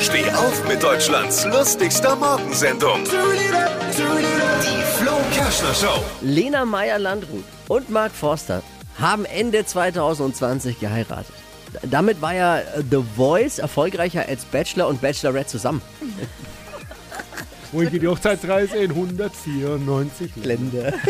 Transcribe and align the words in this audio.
Steh 0.00 0.28
auf 0.30 0.68
mit 0.68 0.82
Deutschlands 0.82 1.44
lustigster 1.46 2.16
Morgensendung. 2.16 3.04
Die 3.04 4.82
Flo 4.98 5.12
Kerschner 5.32 5.74
Show. 5.74 6.04
Lena 6.20 6.64
Meyer-Landrut 6.64 7.44
und 7.68 7.90
Mark 7.90 8.12
Forster 8.12 8.62
haben 8.98 9.24
Ende 9.24 9.64
2020 9.64 10.80
geheiratet. 10.80 11.34
Damit 11.82 12.20
war 12.20 12.34
ja 12.34 12.62
The 12.90 13.02
Voice 13.16 13.58
erfolgreicher 13.58 14.26
als 14.28 14.44
Bachelor 14.44 14.88
und 14.88 15.00
Bachelorette 15.00 15.48
zusammen. 15.48 15.82
Wohin 17.72 17.90
geht 17.90 18.02
die 18.02 18.08
Hochzeitsreise? 18.08 18.76
In 18.78 18.90
194 18.90 20.30
Länder. 20.36 20.92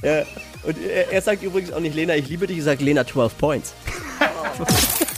Ja, 0.00 0.22
und 0.62 0.80
er, 0.80 1.10
er 1.12 1.22
sagt 1.22 1.42
übrigens 1.42 1.72
auch 1.72 1.80
nicht 1.80 1.96
Lena, 1.96 2.14
ich 2.14 2.28
liebe 2.28 2.46
dich, 2.46 2.58
er 2.58 2.62
sagt 2.62 2.80
Lena 2.82 3.04
12 3.04 3.36
Points. 3.36 3.74